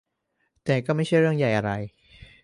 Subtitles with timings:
[0.63, 1.71] แต่ก็ไม่ใช่เรื่องใหญ่อะไร